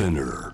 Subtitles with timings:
[0.00, 0.52] Spinner.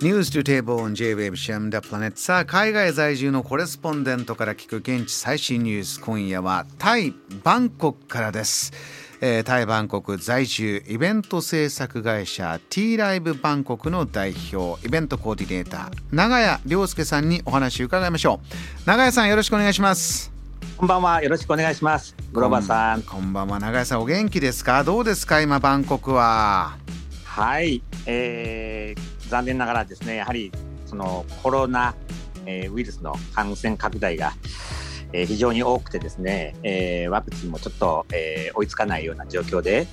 [0.00, 6.00] ニュース to table on J-Wave CM the Planet さあ海外在住のコレスポンデントから聞く現地最新ニュース。
[6.00, 8.72] 今夜はタイ・バンコクからです、
[9.20, 18.86] えータイ・バンコク在住イベント制作会社 T ライブバンコクの代表イベントコーディネーター長谷亮介さんにお話を伺いましょう。
[18.86, 20.39] 長谷さんよろしくお願いします。
[20.80, 21.22] こんばんは。
[21.22, 22.16] よろしくお願いします。
[22.32, 23.02] グローバーさん。
[23.02, 24.82] こんばんは長谷さんお元気ですか？
[24.82, 25.42] どうですか？
[25.42, 26.78] 今バンコクは
[27.22, 27.82] はい。
[28.06, 30.50] えー、残念ながらですね、やはり
[30.86, 31.94] そのコロナ、
[32.46, 34.32] えーウイルスの感染拡大が、
[35.12, 39.86] えー非常に多くてですね、えーワクチンもちょっと、えー追いつかないような状況で、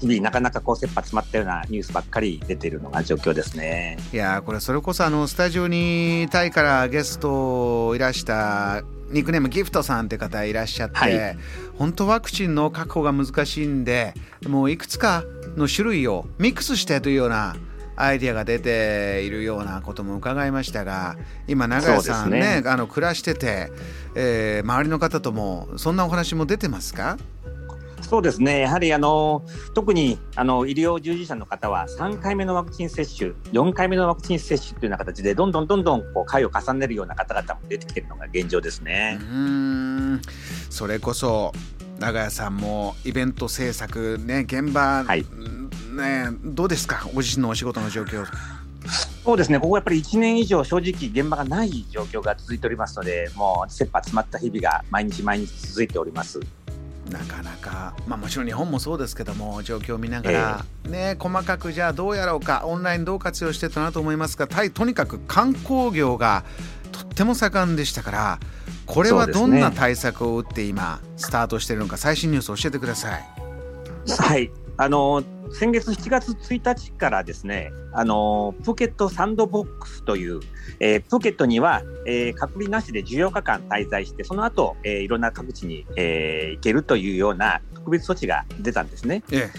[0.00, 3.98] 日々なかなかこう切羽詰まったようなニュースばっかり出ているのが状況ですね。
[4.12, 11.38] いやーこれそれこそあのスタジオにタイからゲストいらしたニックネームギフトさんって方いらっしゃって、はい。
[11.78, 14.14] 本当ワクチンの確保が難しいんで
[14.48, 15.24] もういくつか
[15.56, 17.56] の種類をミックスしてというような
[17.98, 21.16] アイディアが出ているようなことも伺いましたが
[21.48, 22.62] 今長屋さんねね。
[22.66, 23.70] あの暮らしてて、
[24.14, 27.16] えー周りの方ともそんなお話も出てますか？
[28.08, 29.42] そうですね、やはりあの
[29.74, 39.18] 特にあの医療従事者の方は3回目のワクチン接種、4回目のワクチン接種というような形で、どんどんどんどんこう回を重ねるような方々も出てきているのが現状ですうね。
[39.20, 40.22] ーん。
[40.70, 41.52] それこそ
[41.98, 45.24] 長屋さんもイベント制作ね現場、はい。
[45.96, 47.08] ねどうですか？
[47.12, 48.24] ご自身のお仕事の状況。
[49.24, 56.38] そうですね、ここやっぱり1年以上、正直、現場がない状況が続いておりますので、もう切羽詰まった日々が毎日毎日続いております。
[57.10, 66.44] なかなか、まあ、もちろん日本もそうですけども状況を見ながら、ね細かくじゃあどうやろうかオンラインどう活用してとなと思いますがタイとにかく観光業が
[66.92, 68.40] とっても盛んでしたから
[68.86, 73.24] これはどんな対策を打って今スタートしているのか最新ニュースを教えてください。
[74.06, 80.40] はい、あの先月7月1日からですね、あのプーケットサンドボックスという、
[80.80, 89.22] えープーケットには、えー隔離なしで14日間滞在して、その後、えーいろんな各地に、えー行けるというような特別措置が出たんですね。
[89.32, 89.50] え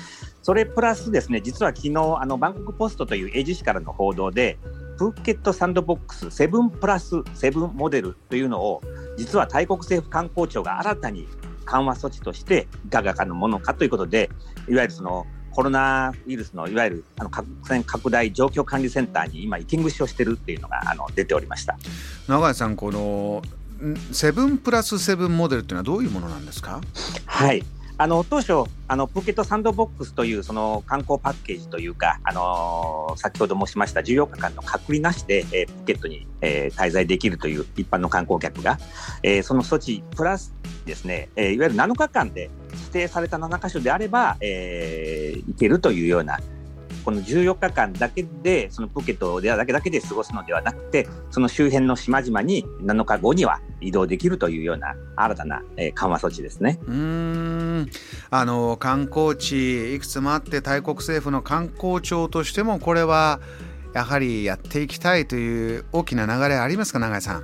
[0.41, 4.57] それプラスですね、実は昨日あのバンコクポストという英字紙からの報道で、
[4.97, 8.81] プーケットサンドボックスセブンプラスセブンモデルというのを、
[9.17, 11.27] 実はタイ国政府観光庁が新たに
[11.65, 14.29] 緩和措置として、いかがかのものかということで、
[14.69, 15.25] いわゆるその
[15.57, 21.79] コロナウイルスのいわゆるあの感染拡大状況管理センターに今、息串をしてるっていうのがあの出ておりました。
[22.27, 23.41] 長井さんこの
[23.83, 26.79] んセブンプラスセブンモデルっていうのはどういうものなんですか？
[27.25, 27.63] はい。
[27.99, 38.77] あの当初あのプーケットサンドボックスというその観光パッケージというか、あのー先ほど申しました14日間の隔離なしで、えープーケットに、えー滞在できるという一般の観光客が、
[39.23, 40.53] えーその措置プラス
[40.85, 42.66] ですね、えーいわゆる7日間で指
[42.97, 46.39] 定された7カ所であれば、えー行けるというような
[47.05, 56.79] この14日間だけでそのプーケットでだけだけで過ごすのではなくてその周辺の島々に7日後には移動できるというような新たな、えー緩和措置ですね。
[56.85, 57.89] うーん
[58.29, 63.39] あの観光地いくつもあってタイ国政府の観光庁としてもこれは
[63.93, 67.43] やはりやっていきたいという大きな流れありますか永井さん？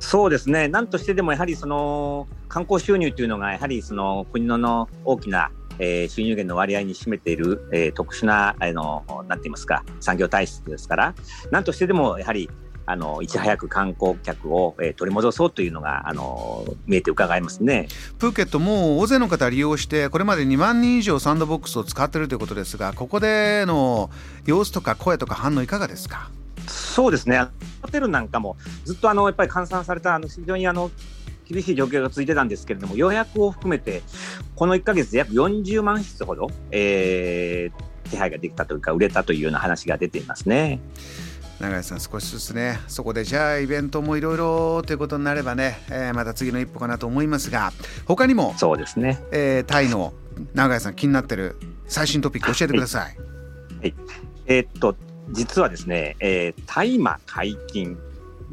[0.00, 5.50] そうですね、なんとしてでもやはりその観光収入というのが、やはりその国のの大きな、
[5.80, 11.14] えー収入源の割合に占めている、えー特殊なあのなんて言いますか、産業体質ですから、
[11.50, 12.48] なんとしてでもやはり
[12.86, 17.88] あのいち早く観光客を、えー取り戻そうというのがあの見えて伺いますね。
[18.20, 24.10] プーケットもう大勢の方利用してこれまで2万人以上サンドボックスを使っているということですがここでの
[24.46, 26.30] 様子とか声とか反応いかがですか？
[26.68, 27.40] そうですね、
[27.82, 30.92] ホテルなんかもずっとあのやっぱり換算されたあの非常にあの
[31.48, 34.02] 厳しい状況が続いてたんですけれども、予約を含めて、
[34.56, 40.78] この1か月で約40万室ほど、えー手配ができたというか、売れたというような話が出ていますね。
[41.60, 47.72] 永井さん少しずつねそこでじゃあイベントもいろいろということになればね、えーまた次の一歩かなと思いますが
[48.06, 49.20] 他にも、そうですね。
[49.32, 50.12] えータイの
[50.52, 53.16] 永井さん気になってる最新トピック教えてください。
[54.46, 54.96] えーっと、
[55.30, 57.96] 実はですね、えー大麻解禁、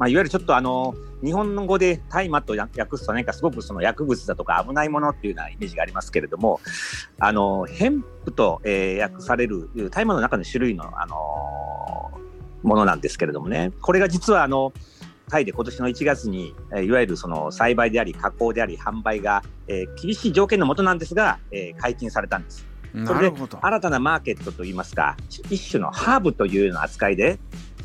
[0.02, 6.58] まあ、いわゆるちょっとあの、日本語で大麻と訳すと何かすごくその薬物だとか危ないものっていうようなイメージがありますけれども、
[7.20, 14.72] あの、ヘンプと、えー訳される大麻の中の種類の、あのーものなんですけれどもね、これが実はあの、
[15.28, 22.66] タイで今年の1月に、えーいわゆるその栽培であり、加工であり、販売が、えー厳しい条件のもとなんですが、えー解禁されたんです。
[23.06, 23.36] それで。
[23.62, 27.38] 新たなマーケットといいますか、一種のハーブというような扱いで、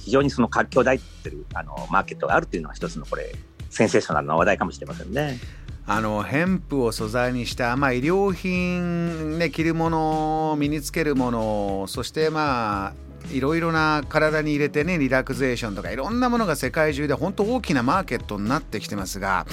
[0.08, 3.36] 非常にその活況を抱いているあのマーケットがあるというのが一つのこれ、
[3.70, 5.38] センセーショナルな話題かもしれませんね。
[5.86, 12.94] あのヘンプを素材にした、まあ、医療品、ね、着るもの身につけるものそしてまあ
[13.34, 19.46] いろいろな体に入れてねリラクゼーションとかいろんなものが世界中で本当大きなマーケットになってきてますが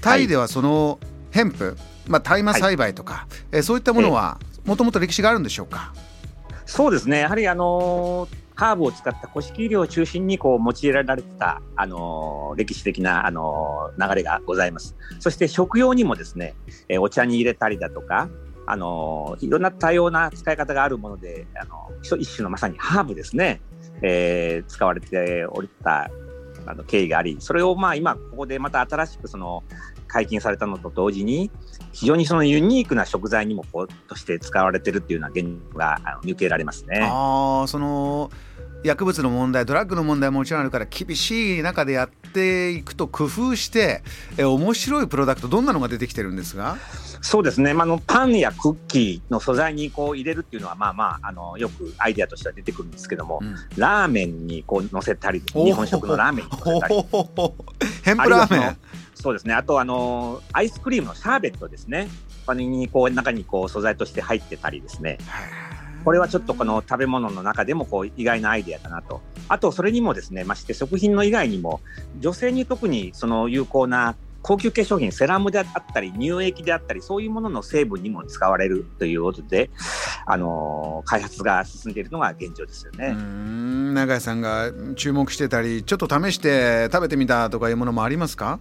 [0.00, 0.98] タイではその
[1.30, 1.76] ヘンプ、
[2.08, 5.92] まあ、大麻栽培とか、はい、えそういったものはもともと歴史があるんでしょうか？
[6.66, 7.20] そうですね。
[7.20, 14.96] やはりあのーハーブを使った古式医療を中心にこう用いられてた、あの歴史的な、あの流れがございます。
[15.20, 16.54] そして食用にもですね、
[16.88, 18.28] えお茶に入れたりだとか、
[18.66, 23.60] あのいろんな多様な使い方があるもので、あの一種のまさにハーブですね、
[24.02, 26.10] え、使われておりた
[26.66, 29.64] あの経緯があり、それをまあ今ここでまた新しくその
[30.12, 31.50] 解禁されたのと同時に、
[31.92, 37.00] 非常にそのユニークな食材にもこうとして使われてるっていうような現状が見受けられますね。
[37.02, 38.30] あその
[38.84, 44.02] 薬物の問題ドラッグの問題ももちろんあるから厳しい中でやっていくと工夫して
[44.36, 46.76] え面白いプロダクトどんなのが出てきてるんですが？
[47.20, 56.94] そうですね、まあ、のパンやクッキーの素材にこう入れるっていうのはまあまああのよくアイデアとしては出てくるんですけども、うん、ラーメンにこう乗せたり日本食のラーメンに乗せたり。
[58.28, 58.76] ラーメン
[59.22, 59.54] そうですね。
[59.54, 62.08] あとあのアイスクリームのシャーベットですね。
[62.44, 65.18] パンにこう中にこう素材として入ってたりですね。
[66.04, 69.20] これはちょっとこの食べ物の中でもこう意外なアイデアだなと。
[69.48, 71.80] あとそれにもですね、まして食品の以外にも
[72.18, 79.70] 女性に特にその有効な高級化粧品セラムであったり乳液であったりそういうものの成分にも使われるということで、
[80.26, 83.14] あのー、開発が進んでいるのが現状ですよね。
[83.94, 88.58] 永井さんが注目してたりちょっと試して食べてみたとかいうものもありますか？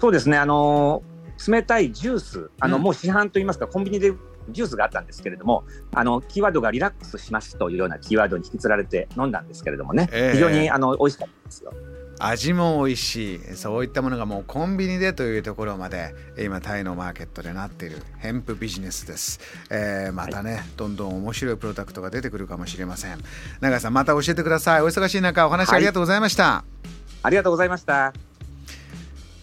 [0.00, 0.36] そうですね。
[0.36, 4.12] あのー、冷たいジュースあの、もう市販といいますかコンビニで
[4.50, 5.64] ジュースがあったんですけれども、
[5.94, 11.72] あのキーワードがリラックスしますというようなキーワードに引きつられて飲んだんですけれどもね、えー、非常にあの美味しかったですよ。
[12.20, 13.40] 味も美味しい。
[13.56, 23.18] そういったものがもうコンビニでというところまで今タイのマーケットでなっているヘンプビジネスです、えー、またね、はい、どんどん面白いプロダクトが出てくるかもしれません。
[23.60, 24.82] 永井さんまた教えてください。
[24.82, 26.90] お忙しい中お話ありがとうございました、はい、
[27.24, 28.33] ありがとうございました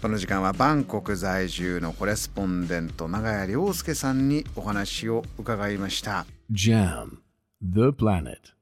[0.02, 6.26] この時間はバンコク在住のコレスポンデント長谷良介さんにお話を伺いました。
[6.52, 7.20] JAM
[7.62, 8.61] The Planet